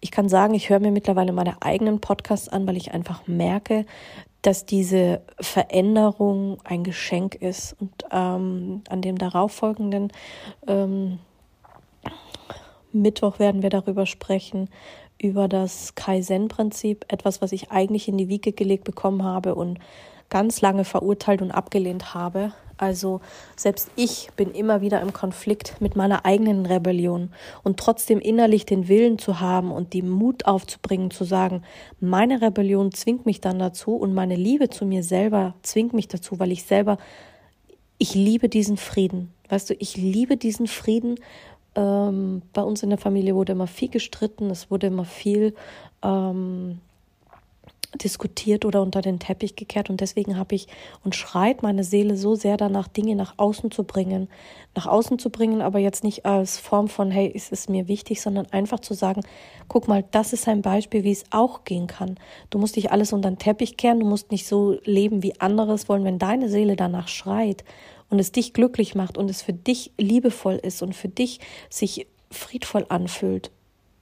Ich 0.02 0.12
kann 0.12 0.30
sagen, 0.30 0.54
ich 0.54 0.70
höre 0.70 0.80
mir 0.80 0.92
mittlerweile 0.92 1.34
meine 1.34 1.62
eigenen 1.62 2.00
Podcasts 2.00 2.48
an, 2.48 2.66
weil 2.66 2.78
ich 2.78 2.94
einfach 2.94 3.28
merke, 3.28 3.86
dass 4.42 4.66
diese 4.66 5.22
Veränderung 5.40 6.60
ein 6.64 6.84
Geschenk 6.84 7.36
ist. 7.36 7.76
Und 7.80 7.92
ähm, 8.12 8.84
an 8.90 9.02
dem 9.02 9.18
darauffolgenden 9.18 10.12
ähm, 10.68 11.20
Mittwoch 12.92 13.40
werden 13.40 13.62
wir 13.62 13.70
darüber 13.70 14.06
sprechen, 14.06 14.70
über 15.22 15.48
das 15.48 15.96
Kaizen-Prinzip, 15.96 17.06
etwas, 17.10 17.42
was 17.42 17.52
ich 17.52 17.72
eigentlich 17.72 18.08
in 18.08 18.18
die 18.18 18.30
Wiege 18.30 18.54
gelegt 18.54 18.86
bekommen 18.86 19.24
habe 19.24 19.56
und 19.56 19.80
ganz 20.30 20.62
lange 20.62 20.86
verurteilt 20.86 21.42
und 21.42 21.52
abgelehnt 21.52 22.14
habe. 22.14 22.54
Also 22.80 23.20
selbst 23.58 23.92
ich 23.98 24.30
bin 24.38 24.52
immer 24.52 24.80
wieder 24.80 25.02
im 25.02 25.12
Konflikt 25.12 25.82
mit 25.82 25.98
meiner 25.98 26.26
eigenen 26.26 26.66
Rebellion 26.66 27.34
und 27.62 27.78
trotzdem 27.78 28.20
innerlich 28.20 28.66
den 28.66 28.88
Willen 28.88 29.20
zu 29.20 29.42
haben 29.42 29.70
und 29.70 29.92
die 29.92 30.02
Mut 30.02 30.46
aufzubringen, 30.46 31.12
zu 31.12 31.26
sagen, 31.26 31.62
meine 32.00 32.42
Rebellion 32.42 32.94
zwingt 32.94 33.26
mich 33.26 33.42
dann 33.42 33.60
dazu 33.60 33.96
und 33.96 34.14
meine 34.14 34.36
Liebe 34.36 34.70
zu 34.70 34.86
mir 34.86 35.04
selber 35.04 35.56
zwingt 35.62 35.92
mich 35.92 36.08
dazu, 36.08 36.40
weil 36.40 36.54
ich 36.54 36.64
selber, 36.64 36.98
ich 37.98 38.16
liebe 38.16 38.48
diesen 38.48 38.78
Frieden. 38.78 39.34
Weißt 39.50 39.70
du, 39.70 39.74
ich 39.74 39.98
liebe 39.98 40.38
diesen 40.38 40.68
Frieden. 40.68 41.16
Ähm, 41.76 42.44
bei 42.54 42.62
uns 42.62 42.82
in 42.82 42.90
der 42.90 42.98
Familie 42.98 43.36
wurde 43.36 43.52
immer 43.52 43.68
viel 43.68 43.90
gestritten, 43.90 44.50
es 44.50 44.72
wurde 44.72 44.88
immer 44.88 45.06
viel 45.06 45.54
ähm, 46.02 46.80
diskutiert 47.96 48.66
oder 48.66 48.82
unter 48.82 49.02
den 49.02 49.20
Teppich 49.20 49.56
gekehrt 49.56 49.90
und 49.90 50.02
deswegen 50.02 50.38
habe 50.38 50.56
ich 50.56 50.68
und 51.04 51.16
schreit 51.16 51.64
meine 51.64 51.84
Seele 51.84 52.18
so 52.18 52.36
sehr 52.36 52.56
danach, 52.56 52.88
Dinge 52.88 53.16
nach 53.16 53.34
außen 53.38 53.72
zu 53.72 53.84
bringen. 53.84 54.30
Nach 54.76 54.86
außen 54.86 55.18
zu 55.18 55.30
bringen, 55.30 55.62
aber 55.62 55.80
jetzt 55.80 56.04
nicht 56.04 56.26
als 56.26 56.60
Form 56.60 56.88
von, 56.88 57.10
hey, 57.10 57.32
es 57.34 57.50
ist 57.50 57.70
mir 57.70 57.88
wichtig, 57.88 58.22
sondern 58.22 58.46
einfach 58.52 58.80
zu 58.80 58.94
sagen, 58.94 59.22
guck 59.68 59.88
mal, 59.88 60.06
das 60.12 60.34
ist 60.34 60.48
ein 60.48 60.62
Beispiel, 60.62 61.04
wie 61.04 61.12
es 61.12 61.24
auch 61.32 61.64
gehen 61.64 61.88
kann. 61.88 62.18
Du 62.52 62.60
musst 62.60 62.76
nicht 62.76 62.92
alles 62.92 63.12
unter 63.12 63.32
den 63.32 63.40
Teppich 63.40 63.78
kehren, 63.78 64.00
du 64.00 64.06
musst 64.06 64.32
nicht 64.32 64.48
so 64.48 64.78
leben, 64.84 65.24
wie 65.24 65.40
andere 65.40 65.74
es 65.74 65.90
wollen. 65.90 66.04
Wenn 66.04 66.20
deine 66.20 66.50
Seele 66.50 66.76
danach 66.76 67.08
schreit 67.08 67.64
und 68.10 68.20
es 68.20 68.32
dich 68.32 68.54
glücklich 68.54 68.94
macht 68.94 69.18
und 69.18 69.30
es 69.30 69.42
für 69.42 69.54
dich 69.54 69.92
liebevoll 69.98 70.56
ist 70.56 70.84
und 70.84 70.96
für 70.96 71.10
dich 71.10 71.40
sich 71.70 72.08
friedvoll 72.32 72.86
anfühlt, 72.90 73.52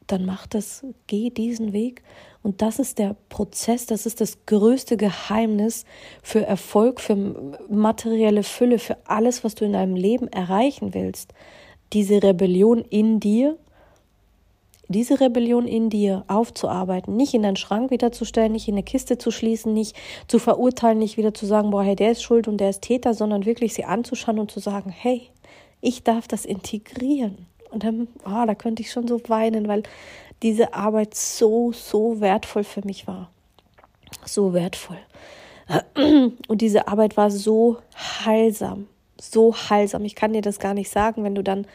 dann 0.08 0.26
mach 0.26 0.48
das, 0.48 0.86
geh 1.08 1.30
diesen 1.30 1.74
Weg. 1.74 2.04
Und 2.44 2.62
das 2.62 2.80
ist 2.80 2.98
der 2.98 3.16
Prozess, 3.30 3.86
das 3.86 4.06
ist 4.06 4.22
das 4.22 4.46
größte 4.46 4.98
Geheimnis 4.98 5.86
für 6.24 6.46
Erfolg, 6.46 7.02
für 7.02 7.16
materielle 7.70 8.44
Fülle, 8.44 8.80
für 8.80 8.98
alles, 9.06 9.44
was 9.44 9.56
du 9.56 9.66
in 9.66 9.74
deinem 9.74 9.96
Leben 9.96 10.28
erreichen 10.30 10.94
willst. 10.94 11.34
Diese 11.94 12.24
Rebellion 12.24 12.80
in 12.90 13.20
dir, 13.20 13.58
diese 14.88 15.20
Rebellion 15.20 15.68
in 15.68 15.90
dir 15.90 16.24
aufzuarbeiten, 16.28 17.18
nicht 17.18 17.34
in 17.34 17.44
deinen 17.44 17.58
Schrank 17.58 17.92
wiederzustellen, 17.92 18.54
nicht 18.54 18.70
in 18.70 18.76
eine 18.76 18.84
Kiste 18.84 19.18
zu 19.18 19.32
schließen, 19.32 19.74
nicht 19.74 19.96
zu 20.28 20.40
verurteilen, 20.40 21.00
nicht 21.00 21.18
wieder 21.18 21.34
zu 21.34 21.46
sagen, 21.46 21.72
boah, 21.72 21.84
hey, 21.84 21.96
der 21.96 22.12
ist 22.12 22.24
schuld 22.24 22.48
und 22.48 22.58
der 22.58 22.70
ist 22.70 22.82
Täter, 22.82 23.14
sondern 23.14 23.46
wirklich 23.46 23.74
sie 23.74 23.84
anzuschauen 23.84 24.40
und 24.40 24.52
zu 24.52 24.62
sagen, 24.62 24.90
hey, 24.90 25.30
ich 25.82 26.04
darf 26.04 26.28
das 26.28 26.46
integrieren. 26.46 27.47
Und 27.70 27.84
dann, 27.84 28.08
oh, 28.26 28.46
da 28.46 28.56
könnte 28.56 28.82
ich 28.82 28.92
schon 28.92 29.08
so 29.08 29.22
weinen, 29.28 29.68
weil 29.68 29.84
diese 30.42 30.74
Arbeit 30.74 31.16
so, 31.16 31.72
so 31.72 32.22
wertvoll 32.22 32.64
für 32.64 32.86
mich 32.86 33.08
war. 33.08 33.30
So 34.26 34.54
wertvoll. 34.54 35.00
Und 36.48 36.62
diese 36.62 36.88
Arbeit 36.88 37.18
war 37.18 37.30
so 37.30 37.78
heilsam, 38.24 38.88
so 39.20 39.54
heilsam. 39.54 40.06
Ich 40.06 40.16
kann 40.16 40.34
dir 40.34 40.42
das 40.42 40.60
gar 40.60 40.74
nicht 40.74 40.90
sagen, 40.90 41.24
wenn 41.24 41.36
du 41.36 41.44
dann 41.44 41.68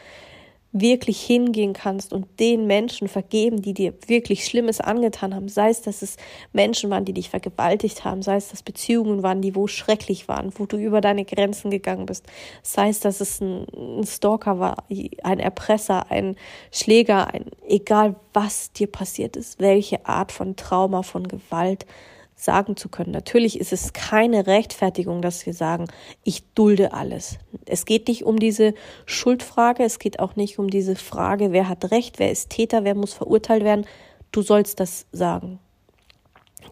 wirklich 0.73 1.21
hingehen 1.21 1.73
kannst 1.73 2.11
und 2.11 2.39
den 2.39 2.65
Menschen 2.65 3.07
vergeben, 3.07 3.61
die 3.61 3.75
dir 3.75 3.93
wirklich 4.07 4.45
Schlimmes 4.45 4.81
angetan 4.81 5.35
haben. 5.35 5.47
Sei 5.47 5.69
es, 5.69 5.83
dass 5.83 6.01
es 6.01 6.17
Menschen 6.51 6.89
waren, 6.89 7.05
die 7.05 7.13
dich 7.13 7.29
vergewaltigt 7.29 8.03
haben, 8.03 8.23
sei 8.23 8.37
es, 8.37 8.49
dass 8.49 8.63
Beziehungen 8.63 9.21
waren, 9.21 9.41
die 9.41 9.55
wo 9.55 9.67
schrecklich 9.67 10.27
waren, 10.27 10.51
wo 10.57 10.65
du 10.65 10.77
über 10.77 10.99
deine 10.99 11.25
Grenzen 11.25 11.69
gegangen 11.69 12.07
bist. 12.07 12.25
Sei 12.63 12.89
es, 12.89 12.99
dass 12.99 13.21
es 13.21 13.39
ein, 13.39 13.67
ein 13.71 14.05
Stalker 14.05 14.59
war, 14.59 14.83
ein 15.23 15.39
Erpresser, 15.39 16.09
ein 16.09 16.35
Schläger, 16.71 17.31
ein, 17.31 17.45
egal 17.67 18.15
was 18.33 18.71
dir 18.73 18.87
passiert 18.87 19.37
ist, 19.37 19.59
welche 19.59 20.07
Art 20.07 20.31
von 20.31 20.55
Trauma, 20.55 21.03
von 21.03 21.27
Gewalt, 21.27 21.85
sagen 22.43 22.75
zu 22.75 22.89
können. 22.89 23.11
Natürlich 23.11 23.59
ist 23.59 23.71
es 23.71 23.93
keine 23.93 24.47
Rechtfertigung, 24.47 25.21
dass 25.21 25.45
wir 25.45 25.53
sagen, 25.53 25.87
ich 26.23 26.43
dulde 26.53 26.93
alles. 26.93 27.37
Es 27.65 27.85
geht 27.85 28.07
nicht 28.07 28.25
um 28.25 28.37
diese 28.37 28.73
Schuldfrage, 29.05 29.83
es 29.83 29.97
geht 29.97 30.19
auch 30.19 30.35
nicht 30.35 30.59
um 30.59 30.69
diese 30.69 30.95
Frage, 30.95 31.51
wer 31.51 31.69
hat 31.69 31.91
Recht, 31.91 32.19
wer 32.19 32.31
ist 32.31 32.49
Täter, 32.49 32.83
wer 32.83 32.95
muss 32.95 33.13
verurteilt 33.13 33.63
werden. 33.63 33.85
Du 34.31 34.41
sollst 34.41 34.79
das 34.79 35.05
sagen. 35.11 35.59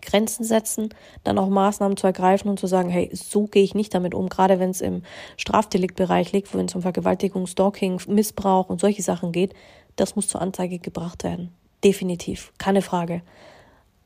Grenzen 0.01 0.43
setzen, 0.43 0.89
dann 1.23 1.37
auch 1.37 1.49
Maßnahmen 1.49 1.97
zu 1.97 2.07
ergreifen 2.07 2.49
und 2.49 2.59
zu 2.59 2.67
sagen, 2.67 2.89
hey, 2.89 3.09
so 3.13 3.45
gehe 3.45 3.63
ich 3.63 3.75
nicht 3.75 3.93
damit 3.93 4.13
um, 4.15 4.29
gerade 4.29 4.59
wenn 4.59 4.69
es 4.69 4.81
im 4.81 5.03
Strafdeliktbereich 5.37 6.31
liegt, 6.31 6.53
wo 6.53 6.59
es 6.59 6.75
um 6.75 6.81
Vergewaltigung, 6.81 7.45
Stalking, 7.47 8.01
Missbrauch 8.07 8.69
und 8.69 8.79
solche 8.79 9.01
Sachen 9.01 9.31
geht, 9.31 9.53
das 9.95 10.15
muss 10.15 10.27
zur 10.27 10.41
Anzeige 10.41 10.79
gebracht 10.79 11.23
werden. 11.23 11.53
Definitiv, 11.83 12.53
keine 12.57 12.81
Frage. 12.81 13.21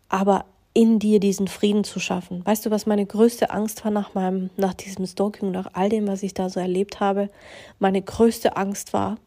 Aber 0.10 0.46
in 0.76 1.00
dir 1.00 1.22
diesen 1.22 1.48
Frieden 1.48 1.86
zu 1.86 2.00
schaffen. 2.00 2.46
Weißt 2.46 2.66
du, 2.66 2.70
was 2.70 2.86
meine 2.86 3.06
größte 3.06 3.50
Angst 3.50 3.86
war 3.86 3.92
nach 3.92 4.14
meinem, 4.14 4.50
nach 4.58 4.74
diesem 4.74 5.08
Stalking, 5.08 5.52
nach 5.52 5.70
all 5.74 5.88
dem, 5.88 6.06
was 6.06 6.22
ich 6.22 6.34
da 6.34 6.50
so 6.50 6.60
erlebt 6.60 7.00
habe? 7.00 7.30
Meine 7.80 8.02
größte 8.02 8.58
Angst 8.58 8.92
war, 8.92 9.18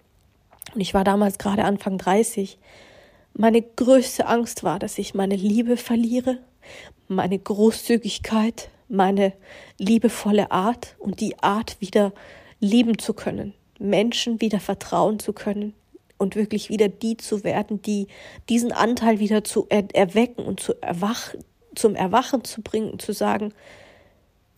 und 0.75 0.81
ich 0.83 0.93
war 0.93 1.05
damals 1.05 1.39
gerade 1.39 1.65
Anfang 1.65 1.97
30, 1.97 2.59
meine 3.33 3.63
größte 3.63 4.27
Angst 4.27 4.63
war, 4.63 4.79
dass 4.79 4.99
ich 4.99 5.15
meine 5.15 5.37
Liebe 5.37 5.79
verliere, 5.79 6.39
meine 7.09 7.39
Großzügigkeit, 7.39 8.69
meine 8.89 9.33
liebevolle 9.79 10.51
Art 10.51 10.97
und 10.99 11.21
die 11.21 11.39
Art 11.43 11.81
wieder 11.81 12.13
lieben 12.61 12.99
zu 12.99 13.15
können, 13.15 13.55
Menschen 13.79 14.43
wieder 14.43 14.61
vertrauen 14.61 15.19
zu 15.19 15.33
können, 15.33 15.73
und 16.19 16.37
wirklich 16.37 16.69
wieder 16.69 16.89
die 16.89 17.17
zu 17.17 17.45
werden, 17.45 17.81
die 17.81 18.09
diesen 18.49 18.73
Anteil 18.73 19.19
wieder 19.21 19.45
zu 19.45 19.67
er 19.69 19.85
erwecken 19.95 20.45
und 20.45 20.61
zu 20.61 20.75
erwachen, 20.83 21.45
zum 21.75 21.95
Erwachen 21.95 22.45
zu 22.45 22.61
bringen, 22.61 22.99
zu 22.99 23.13
sagen, 23.13 23.55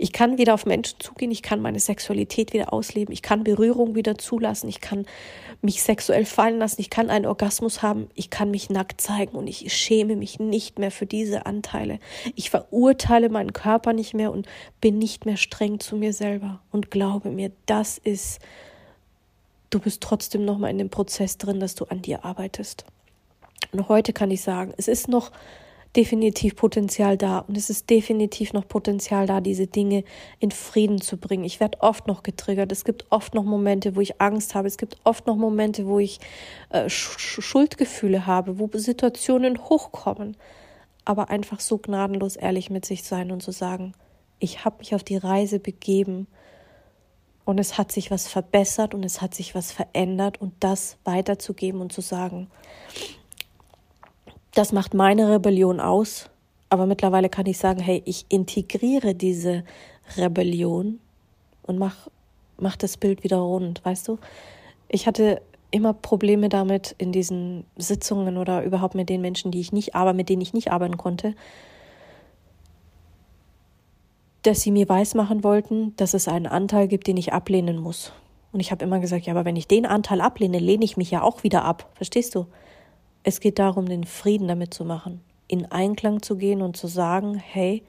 ich 0.01 0.13
kann 0.13 0.39
wieder 0.39 0.55
auf 0.55 0.65
Menschen 0.65 0.99
zugehen, 0.99 1.31
ich 1.31 1.43
kann 1.43 1.61
meine 1.61 1.79
Sexualität 1.79 2.55
wieder 2.55 2.73
ausleben, 2.73 3.13
ich 3.13 3.21
kann 3.21 3.45
Berührung 3.45 3.95
wieder 3.95 4.17
zulassen, 4.17 4.67
ich 4.67 4.81
kann 4.81 5.05
mich 5.61 5.83
sexuell 5.83 6.25
fallen 6.25 6.59
lassen, 6.59 6.81
ich 6.81 6.89
kann 6.89 7.11
einen 7.11 7.27
Orgasmus 7.27 7.83
haben, 7.83 8.09
ich 8.15 8.31
kann 8.31 8.51
mich 8.51 8.71
nackt 8.71 9.03
zeigen 9.03 9.37
und 9.37 9.47
ich 9.47 9.71
schäme 9.75 10.17
mich 10.17 10.41
nicht 10.41 10.79
mehr 10.79 10.91
für 10.91 11.05
diese 11.05 11.45
Anteile. 11.45 11.99
Ich 12.35 12.49
verurteile 12.49 13.29
meinen 13.29 13.53
Körper 13.53 13.93
nicht 13.93 14.15
mehr 14.15 14.33
und 14.33 14.47
bin 14.81 14.99
nicht 14.99 15.27
mehr 15.27 15.37
streng 15.37 15.81
zu 15.81 15.97
mir 15.97 16.15
selber 16.15 16.63
und 16.71 16.91
glaube 16.91 17.29
mir, 17.29 17.53
das 17.67 17.99
ist 17.99 18.41
du 19.71 19.79
bist 19.79 20.03
trotzdem 20.03 20.45
noch 20.45 20.59
mal 20.59 20.71
in 20.71 20.79
dem 20.79 20.91
Prozess 20.91 21.39
drin, 21.39 21.61
dass 21.61 21.75
du 21.75 21.85
an 21.87 22.03
dir 22.03 22.25
arbeitest. 22.25 22.85
Und 23.73 23.89
heute 23.89 24.13
kann 24.13 24.31
ich 24.31 24.43
sagen, 24.43 24.73
es 24.77 24.89
ist 24.89 25.09
noch 25.09 25.31
definitiv 25.97 26.55
Potenzial 26.55 27.17
da 27.17 27.41
und 27.41 27.57
es 27.57 27.69
ist 27.69 27.91
definitiv 27.91 28.53
noch 28.53 28.67
Potenzial 28.67 29.27
da, 29.27 29.41
diese 29.41 29.67
Dinge 29.67 30.05
in 30.39 30.51
Frieden 30.51 31.01
zu 31.01 31.17
bringen. 31.17 31.45
Ich 31.45 31.59
werde 31.59 31.81
oft 31.81 32.07
noch 32.07 32.23
getriggert. 32.23 32.71
Es 32.71 32.85
gibt 32.85 33.07
oft 33.11 33.35
noch 33.35 33.45
Momente, 33.45 33.97
wo 33.97 34.01
ich 34.01 34.21
Angst 34.21 34.55
habe. 34.55 34.69
Es 34.69 34.77
gibt 34.77 34.97
oft 35.03 35.27
noch 35.27 35.37
Momente, 35.37 35.87
wo 35.87 35.99
ich 35.99 36.21
äh, 36.71 36.89
Sch 36.89 37.41
Schuldgefühle 37.41 38.27
habe, 38.27 38.59
wo 38.59 38.71
Situationen 38.73 39.59
hochkommen. 39.59 40.37
Aber 41.05 41.31
einfach 41.31 41.59
so 41.61 41.79
gnadenlos 41.79 42.37
ehrlich 42.37 42.71
mit 42.71 42.85
sich 42.85 43.03
sein 43.03 43.33
und 43.33 43.43
zu 43.43 43.51
sagen, 43.51 43.93
ich 44.39 44.65
habe 44.65 44.79
mich 44.79 44.95
auf 44.95 45.03
die 45.03 45.17
Reise 45.17 45.59
begeben 45.59 46.29
und 47.51 47.59
es 47.59 47.77
hat 47.77 47.91
sich 47.91 48.11
was 48.11 48.29
verbessert 48.29 48.95
und 48.95 49.05
es 49.05 49.21
hat 49.21 49.35
sich 49.35 49.55
was 49.55 49.73
verändert 49.73 50.41
und 50.41 50.55
das 50.61 50.97
weiterzugeben 51.05 51.81
und 51.81 51.93
zu 51.93 52.01
sagen, 52.01 52.49
das 54.55 54.73
macht 54.73 54.95
meine 54.95 55.33
Rebellion 55.33 55.81
aus, 55.81 56.31
aber 56.71 56.87
mittlerweile 56.87 57.29
kann 57.29 57.47
ich 57.47 57.59
sagen, 57.59 57.81
hey, 57.81 58.03
ich 58.05 58.25
integriere 58.29 59.15
diese 59.15 59.65
Rebellion 60.17 61.01
und 61.65 61.79
mach, 61.79 62.09
mach 62.57 62.77
das 62.77 62.97
Bild 62.97 63.25
wieder 63.25 63.39
rund, 63.39 63.85
weißt 63.85 64.07
du? 64.09 64.19
Ich 64.89 65.07
hatte 65.07 65.43
immer 65.73 65.93
Probleme 65.93 66.49
damit 66.49 66.95
in 66.99 67.13
diesen 67.13 67.65
Sitzungen 67.77 68.39
oder 68.39 68.63
überhaupt 68.63 68.95
mit 68.95 69.09
den 69.09 69.21
Menschen, 69.21 69.51
die 69.51 69.61
ich 69.61 69.73
nicht, 69.73 69.95
aber 69.95 70.13
mit 70.13 70.29
denen 70.29 70.43
ich 70.43 70.55
nicht 70.55 70.71
arbeiten 70.71 70.97
konnte, 70.97 71.35
dass 74.43 74.63
sie 74.63 74.71
mir 74.71 74.89
weismachen 74.89 75.45
wollten, 75.45 75.95
dass 75.97 76.15
es 76.15 76.29
einen 76.29 76.47
Anteil 76.47 76.89
gibt, 76.89 77.07
den 77.07 77.17
ich 77.17 77.33
ablehnen 77.33 77.79
muss. 77.79 78.13
Und 78.53 78.61
ich 78.61 78.71
habe 78.71 78.85
immer 78.85 78.99
gesagt, 78.99 79.27
ja, 79.27 79.33
aber 79.35 79.45
wenn 79.45 79.57
ich 79.57 79.69
den 79.69 79.87
Anteil 79.87 80.21
ablehne, 80.21 80.59
lehne 80.59 80.85
ich 80.85 80.97
mich 80.97 81.11
ja 81.11 81.23
auch 81.23 81.45
wieder 81.45 81.65
ab. 81.65 81.91
Verstehst 81.95 82.35
du? 82.35 82.47
Es 83.23 83.41
geht 83.41 83.59
darum, 83.59 83.87
den 83.87 84.05
Frieden 84.05 84.49
damit 84.49 84.73
zu 84.73 84.85
machen, 84.85 85.21
in 85.47 85.71
Einklang 85.71 86.23
zu 86.23 86.37
gehen 86.37 86.63
und 86.63 86.77
zu 86.77 86.87
sagen, 86.87 87.35
hey, 87.37 87.83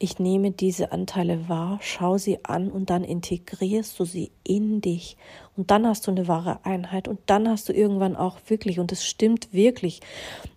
ich 0.00 0.18
nehme 0.18 0.52
diese 0.52 0.92
Anteile 0.92 1.48
wahr, 1.48 1.78
schau 1.82 2.18
sie 2.18 2.44
an 2.44 2.70
und 2.70 2.90
dann 2.90 3.02
integrierst 3.02 3.98
du 3.98 4.04
sie 4.04 4.30
in 4.44 4.80
dich. 4.80 5.16
Und 5.56 5.70
dann 5.70 5.86
hast 5.86 6.06
du 6.06 6.12
eine 6.12 6.28
wahre 6.28 6.64
Einheit 6.64 7.08
und 7.08 7.18
dann 7.26 7.48
hast 7.48 7.68
du 7.68 7.72
irgendwann 7.72 8.16
auch 8.16 8.38
wirklich, 8.46 8.78
und 8.78 8.92
es 8.92 9.04
stimmt 9.04 9.52
wirklich, 9.52 10.00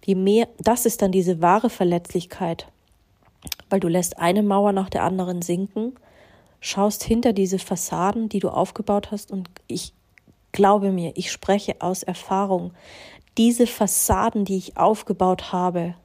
je 0.06 0.16
mehr, 0.16 0.48
das 0.60 0.86
ist 0.86 1.02
dann 1.02 1.12
diese 1.12 1.42
wahre 1.42 1.70
Verletzlichkeit 1.70 2.68
weil 3.70 3.80
du 3.80 3.88
lässt 3.88 4.20
eine 4.20 4.44
Mauer 4.44 4.72
nach 4.72 4.90
der 4.90 5.04
anderen 5.04 5.42
sinken, 5.42 5.96
schaust 6.60 7.04
hinter 7.04 7.34
diese 7.34 7.60
Fassaden, 7.60 8.30
die 8.30 8.40
du 8.40 8.50
aufgebaut 8.50 9.12
hast, 9.12 9.32
und 9.32 9.50
ich 9.68 9.94
glaube 10.52 10.92
mir, 10.92 11.14
ich 11.16 11.32
spreche 11.32 11.76
aus 11.80 12.04
Erfahrung, 12.04 12.72
diese 13.38 13.68
Fassaden, 13.68 14.46
die 14.46 14.58
ich 14.58 14.78
aufgebaut 14.78 15.52
habe, 15.52 15.96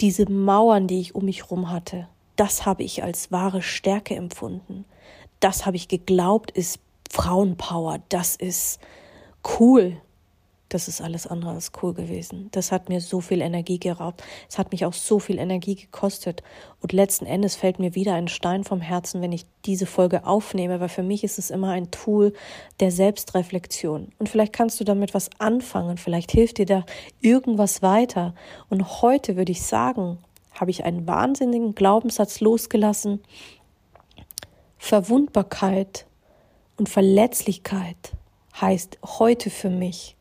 diese 0.00 0.30
Mauern, 0.30 0.86
die 0.86 1.00
ich 1.00 1.14
um 1.14 1.24
mich 1.24 1.44
herum 1.44 1.70
hatte, 1.70 2.08
das 2.36 2.66
habe 2.66 2.82
ich 2.82 3.02
als 3.02 3.32
wahre 3.32 3.62
Stärke 3.62 4.14
empfunden. 4.14 4.84
Das 5.40 5.66
habe 5.66 5.76
ich 5.76 5.88
geglaubt, 5.88 6.50
ist 6.50 6.80
Frauenpower, 7.10 8.00
das 8.08 8.36
ist 8.36 8.78
cool. 9.58 9.96
Das 10.76 10.88
ist 10.88 11.00
alles 11.00 11.26
andere 11.26 11.52
als 11.52 11.72
cool 11.82 11.94
gewesen. 11.94 12.50
Das 12.52 12.70
hat 12.70 12.90
mir 12.90 13.00
so 13.00 13.22
viel 13.22 13.40
Energie 13.40 13.80
geraubt. 13.80 14.22
Es 14.46 14.58
hat 14.58 14.72
mich 14.72 14.84
auch 14.84 14.92
so 14.92 15.18
viel 15.18 15.38
Energie 15.38 15.74
gekostet. 15.74 16.42
Und 16.82 16.92
letzten 16.92 17.24
Endes 17.24 17.56
fällt 17.56 17.78
mir 17.78 17.94
wieder 17.94 18.12
ein 18.12 18.28
Stein 18.28 18.62
vom 18.62 18.82
Herzen, 18.82 19.22
wenn 19.22 19.32
ich 19.32 19.46
diese 19.64 19.86
Folge 19.86 20.26
aufnehme, 20.26 20.78
weil 20.78 20.90
für 20.90 21.02
mich 21.02 21.24
ist 21.24 21.38
es 21.38 21.50
immer 21.50 21.70
ein 21.70 21.90
Tool 21.90 22.34
der 22.78 22.90
Selbstreflexion. 22.90 24.12
Und 24.18 24.28
vielleicht 24.28 24.52
kannst 24.52 24.78
du 24.78 24.84
damit 24.84 25.14
was 25.14 25.30
anfangen. 25.38 25.96
Vielleicht 25.96 26.30
hilft 26.30 26.58
dir 26.58 26.66
da 26.66 26.84
irgendwas 27.22 27.80
weiter. 27.80 28.34
Und 28.68 29.00
heute 29.00 29.36
würde 29.36 29.52
ich 29.52 29.62
sagen, 29.62 30.18
habe 30.52 30.70
ich 30.70 30.84
einen 30.84 31.06
wahnsinnigen 31.06 31.74
Glaubenssatz 31.74 32.40
losgelassen. 32.40 33.22
Verwundbarkeit 34.76 36.04
und 36.76 36.90
Verletzlichkeit 36.90 38.12
heißt 38.60 38.98
heute 39.18 39.48
für 39.48 39.70
mich, 39.70 40.15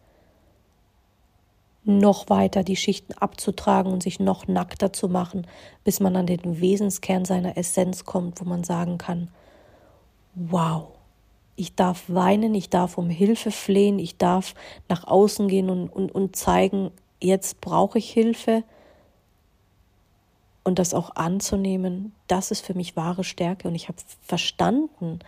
noch 1.86 2.30
weiter 2.30 2.64
die 2.64 2.76
Schichten 2.76 3.14
abzutragen 3.14 3.92
und 3.92 4.04
sich 4.04 4.20
noch 4.20 4.48
nackter 4.48 4.92
zu 4.92 5.08
machen, 5.08 5.48
bis 5.84 6.00
man 6.00 6.16
an 6.16 6.26
den 6.26 6.60
Wesenskern 6.60 7.26
seiner 7.26 7.58
Essenz 7.58 8.06
kommt, 8.06 8.42
wo 8.42 8.46
man 8.46 8.64
sagen 8.64 8.98
kann, 8.98 9.30
wow, 10.34 10.88
ich 11.56 11.76
darf 11.76 12.04
weinen, 12.08 12.54
ich 12.54 12.70
darf 12.70 12.98
um 12.98 13.10
Hilfe 13.10 13.52
flehen, 13.52 14.00
ich 14.00 14.18
darf 14.18 14.56
nach 14.90 15.06
außen 15.06 15.48
gehen 15.48 15.70
und, 15.70 15.90
und, 15.90 16.14
und 16.14 16.36
zeigen, 16.36 16.92
jetzt 17.22 17.62
brauche 17.62 18.00
ich 18.00 18.10
Hilfe. 18.10 18.64
Und 20.64 20.80
das 20.80 20.96
auch 20.96 21.16
anzunehmen, 21.16 22.14
das 22.28 22.50
ist 22.50 22.66
für 22.66 22.74
mich 22.74 22.96
wahre 22.96 23.24
Stärke. 23.24 23.68
Und 23.68 23.76
ich 23.76 23.88
habe 23.88 24.00
verstanden, 24.24 25.20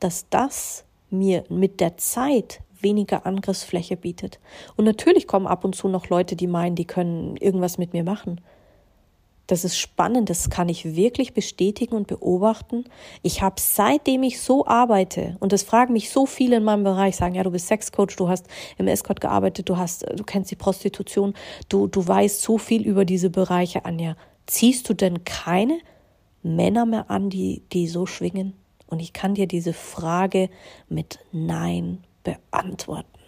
dass 0.00 0.28
das 0.28 0.84
mir 1.10 1.44
mit 1.48 1.80
der 1.80 1.96
Zeit 1.96 2.60
weniger 2.82 3.26
Angriffsfläche 3.26 3.96
bietet. 3.96 4.40
Und 4.76 4.84
natürlich 4.84 5.26
kommen 5.26 5.46
ab 5.46 5.64
und 5.64 5.74
zu 5.74 5.88
noch 5.88 6.08
Leute, 6.08 6.36
die 6.36 6.46
meinen, 6.46 6.76
die 6.76 6.86
können 6.86 7.36
irgendwas 7.36 7.78
mit 7.78 7.92
mir 7.92 8.04
machen. 8.04 8.40
Das 9.50 9.64
ist 9.64 9.76
spannend, 9.76 10.30
das 10.30 10.48
kann 10.48 10.68
ich 10.68 10.94
wirklich 10.94 11.34
bestätigen 11.34 11.96
und 11.96 12.06
beobachten. 12.06 12.84
Ich 13.22 13.42
habe 13.42 13.56
seitdem 13.58 14.22
ich 14.22 14.40
so 14.40 14.64
arbeite, 14.64 15.36
und 15.40 15.52
das 15.52 15.64
fragen 15.64 15.92
mich 15.92 16.10
so 16.10 16.24
viele 16.24 16.58
in 16.58 16.62
meinem 16.62 16.84
Bereich, 16.84 17.16
sagen, 17.16 17.34
ja, 17.34 17.42
du 17.42 17.50
bist 17.50 17.66
Sexcoach, 17.66 18.14
du 18.16 18.28
hast 18.28 18.46
im 18.78 18.86
Escort 18.86 19.20
gearbeitet, 19.20 19.68
du 19.68 19.76
hast, 19.76 20.06
du 20.08 20.22
kennst 20.22 20.52
die 20.52 20.56
Prostitution, 20.56 21.34
du, 21.68 21.88
du 21.88 22.06
weißt 22.06 22.40
so 22.40 22.58
viel 22.58 22.86
über 22.86 23.04
diese 23.04 23.28
Bereiche, 23.28 23.84
Anja. 23.84 24.14
Ziehst 24.46 24.88
du 24.88 24.94
denn 24.94 25.24
keine 25.24 25.78
Männer 26.44 26.86
mehr 26.86 27.10
an, 27.10 27.28
die, 27.28 27.64
die 27.72 27.88
so 27.88 28.06
schwingen? 28.06 28.52
Und 28.86 29.00
ich 29.00 29.12
kann 29.12 29.34
dir 29.34 29.48
diese 29.48 29.72
Frage 29.72 30.48
mit 30.88 31.18
Nein 31.32 32.04
beantworten. 32.22 33.20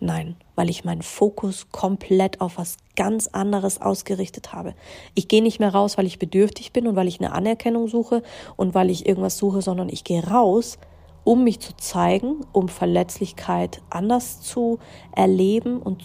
Nein, 0.00 0.36
weil 0.54 0.70
ich 0.70 0.84
meinen 0.84 1.02
Fokus 1.02 1.70
komplett 1.72 2.40
auf 2.40 2.56
was 2.56 2.76
ganz 2.94 3.26
anderes 3.28 3.80
ausgerichtet 3.80 4.52
habe. 4.52 4.74
Ich 5.14 5.26
gehe 5.26 5.42
nicht 5.42 5.58
mehr 5.58 5.74
raus, 5.74 5.98
weil 5.98 6.06
ich 6.06 6.20
bedürftig 6.20 6.72
bin 6.72 6.86
und 6.86 6.94
weil 6.94 7.08
ich 7.08 7.18
eine 7.18 7.32
Anerkennung 7.32 7.88
suche 7.88 8.22
und 8.56 8.74
weil 8.74 8.90
ich 8.90 9.06
irgendwas 9.06 9.38
suche, 9.38 9.60
sondern 9.60 9.88
ich 9.88 10.04
gehe 10.04 10.24
raus, 10.24 10.78
um 11.24 11.42
mich 11.42 11.58
zu 11.58 11.76
zeigen, 11.76 12.46
um 12.52 12.68
Verletzlichkeit 12.68 13.82
anders 13.90 14.40
zu 14.40 14.78
erleben 15.16 15.82
und 15.82 16.04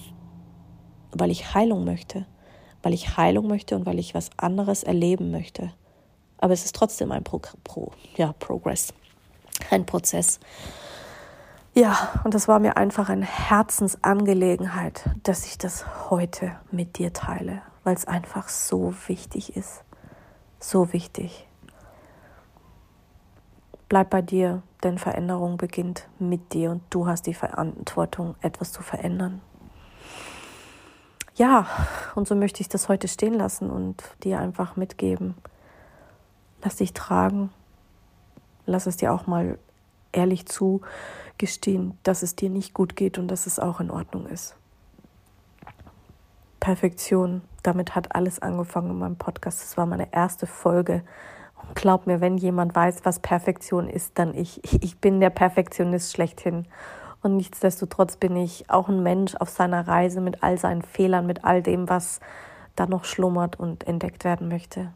weil 1.12 1.30
ich 1.30 1.54
Heilung 1.54 1.86
möchte. 1.86 2.26
Weil 2.82 2.96
ich 2.96 3.16
Heilung 3.16 3.48
möchte 3.48 3.76
und 3.76 3.86
weil 3.86 4.00
ich 4.00 4.16
was 4.16 4.32
anderes 4.38 4.82
erleben 4.84 5.30
möchte. 5.30 5.72
Aber 6.40 6.54
es 6.54 6.66
ist 6.66 6.76
trotzdem 6.76 7.12
ein 7.12 7.24
Pro, 7.24 7.40
Pro 7.64 7.92
ja, 8.18 8.34
Progress 8.34 8.92
ein 9.70 9.86
Prozess. 9.86 10.40
Ja, 11.74 12.22
und 12.24 12.36
das 12.36 12.48
war 12.48 12.60
mir 12.60 12.78
einfach 12.78 13.10
eine 13.10 13.26
Herzensangelegenheit, 13.26 15.10
dass 15.24 15.46
ich 15.46 15.58
das 15.58 16.10
heute 16.12 16.56
mit 16.70 17.00
dir 17.00 17.14
teile, 17.14 17.64
weil 17.84 17.96
es 17.96 18.08
einfach 18.08 18.48
so 18.50 18.94
wichtig 19.08 19.56
ist. 19.56 19.84
So 20.60 20.94
wichtig. 20.94 21.48
Bleib 23.90 24.12
bei 24.12 24.22
dir, 24.22 24.62
denn 24.84 25.00
Veränderung 25.00 25.58
beginnt 25.58 26.08
mit 26.20 26.54
dir 26.54 26.72
und 26.72 26.84
du 26.92 27.08
hast 27.08 27.26
die 27.26 27.34
Verantwortung, 27.34 28.36
etwas 28.42 28.72
zu 28.72 28.84
verändern. 28.84 29.42
Ja, 31.36 31.66
und 32.14 32.28
so 32.28 32.36
möchte 32.36 32.62
ich 32.62 32.70
das 32.70 32.88
heute 32.88 33.08
stehen 33.08 33.34
lassen 33.34 33.72
und 33.72 34.04
dir 34.24 34.40
einfach 34.40 34.76
mitgeben. 34.76 35.34
Lass 36.62 36.76
dich 36.76 36.94
tragen 36.94 37.50
lass 38.66 38.88
es 38.88 38.98
dir 38.98 39.14
auch 39.14 39.28
mal 39.28 39.58
ehrlich 40.12 40.46
zugestehen, 40.46 41.98
dass 42.04 42.24
es 42.24 42.36
dir 42.36 42.50
nicht 42.50 42.74
gut 42.74 42.96
geht 42.96 43.18
und 43.18 43.28
dass 43.28 43.46
es 43.48 43.60
auch 43.60 43.80
in 43.80 43.92
Ordnung 43.92 44.28
ist. 44.28 44.56
Perfektion, 46.60 47.42
damit 47.62 47.94
hat 47.94 48.16
alles 48.16 48.42
angefangen 48.42 48.92
in 48.92 49.00
meinem 49.00 49.18
Podcast. 49.18 49.62
Das 49.62 49.76
war 49.76 49.86
meine 49.86 50.14
erste 50.14 50.48
Folge. 50.48 51.04
Und 51.62 51.76
glaub 51.76 52.08
mir, 52.08 52.22
wenn 52.22 52.38
jemand 52.38 52.74
weiß, 52.74 53.04
was 53.04 53.20
Perfektion 53.20 53.90
ist, 53.90 54.18
dann 54.18 54.34
ich. 54.34 54.62
Ich 54.82 54.98
bin 55.00 55.20
der 55.20 55.30
Perfektionist 55.30 56.14
schlechthin. 56.14 56.66
Und 57.22 57.38
nichtsdestotrotz 57.38 58.18
bin 58.18 58.36
ich 58.36 58.70
auch 58.70 58.90
ein 58.90 59.02
Mensch 59.02 59.36
auf 59.36 59.50
seiner 59.50 59.88
Reise 59.88 60.22
mit 60.22 60.44
all 60.44 60.58
seinen 60.58 60.82
Fehlern, 60.82 61.26
mit 61.26 61.44
all 61.46 61.62
dem, 61.62 61.90
was 61.90 62.20
da 62.76 62.86
noch 62.86 63.06
schlummert 63.06 63.60
und 63.60 63.86
entdeckt 63.86 64.24
werden 64.24 64.48
möchte. 64.48 64.92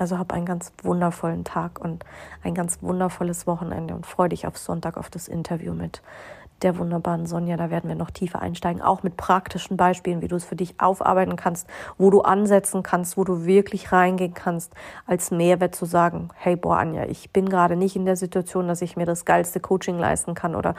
Also 0.00 0.18
hab 0.18 0.32
einen 0.32 0.46
ganz 0.46 0.72
wundervollen 0.82 1.44
Tag 1.44 1.78
und 1.78 2.06
ein 2.42 2.54
ganz 2.54 2.78
wundervolles 2.80 3.46
Wochenende 3.46 3.94
und 3.94 4.06
freu 4.06 4.30
dich 4.30 4.46
auf 4.46 4.56
Sonntag 4.56 4.96
auf 4.96 5.10
das 5.10 5.28
Interview 5.28 5.74
mit 5.74 6.00
der 6.62 6.78
wunderbaren 6.78 7.26
Sonja. 7.26 7.58
Da 7.58 7.68
werden 7.68 7.88
wir 7.88 7.96
noch 7.96 8.10
tiefer 8.10 8.40
einsteigen, 8.40 8.80
auch 8.80 9.02
mit 9.02 9.18
praktischen 9.18 9.76
Beispielen, 9.76 10.22
wie 10.22 10.28
du 10.28 10.36
es 10.36 10.46
für 10.46 10.56
dich 10.56 10.80
aufarbeiten 10.80 11.36
kannst, 11.36 11.66
wo 11.98 12.08
du 12.08 12.22
ansetzen 12.22 12.82
kannst, 12.82 13.18
wo 13.18 13.24
du 13.24 13.44
wirklich 13.44 13.92
reingehen 13.92 14.32
kannst, 14.32 14.72
als 15.04 15.30
Mehrwert 15.30 15.74
zu 15.74 15.84
sagen, 15.84 16.30
hey, 16.34 16.56
boah, 16.56 16.78
Anja, 16.78 17.04
ich 17.04 17.30
bin 17.30 17.50
gerade 17.50 17.76
nicht 17.76 17.94
in 17.94 18.06
der 18.06 18.16
Situation, 18.16 18.68
dass 18.68 18.80
ich 18.80 18.96
mir 18.96 19.04
das 19.04 19.26
geilste 19.26 19.60
Coaching 19.60 19.98
leisten 19.98 20.34
kann 20.34 20.54
oder 20.54 20.76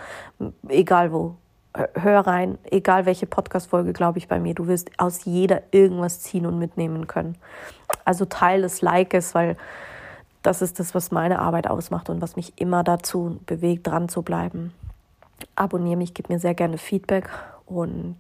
egal 0.68 1.14
wo 1.14 1.36
hör 1.74 2.20
rein, 2.22 2.58
egal 2.70 3.06
welche 3.06 3.26
Podcast-Folge, 3.26 3.94
glaube 3.94 4.18
ich, 4.18 4.28
bei 4.28 4.40
mir. 4.40 4.54
Du 4.54 4.68
wirst 4.68 4.92
aus 4.98 5.26
jeder 5.26 5.64
irgendwas 5.72 6.20
ziehen 6.20 6.46
und 6.46 6.60
mitnehmen 6.60 7.08
können. 7.08 7.38
Also 8.06 8.26
Teil 8.26 8.62
des 8.62 8.82
Likes, 8.82 9.34
weil 9.34 9.58
das 10.44 10.62
ist 10.62 10.80
das, 10.80 10.96
was 10.96 11.12
meine 11.12 11.40
Arbeit 11.40 11.68
ausmacht 11.68 12.10
und 12.10 12.22
was 12.22 12.36
mich 12.36 12.54
immer 12.56 12.84
dazu 12.84 13.40
bewegt, 13.46 13.88
dran 13.88 14.10
zu 14.10 14.22
bleiben. 14.22 14.74
Abonniere 15.56 15.98
mich, 15.98 16.14
gib 16.14 16.30
mir 16.30 16.40
sehr 16.40 16.54
gerne 16.54 16.78
Feedback 16.78 17.30
und 17.66 18.18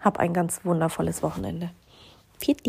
hab 0.00 0.18
ein 0.18 0.32
ganz 0.32 0.64
wundervolles 0.64 1.22
Wochenende. 1.22 1.70
Viert 2.38 2.64